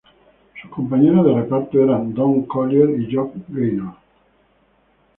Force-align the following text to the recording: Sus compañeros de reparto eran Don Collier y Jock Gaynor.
Sus 0.59 0.71
compañeros 0.71 1.23
de 1.27 1.35
reparto 1.35 1.79
eran 1.79 2.11
Don 2.15 2.41
Collier 2.47 2.89
y 3.01 3.13
Jock 3.15 3.35
Gaynor. 3.49 3.93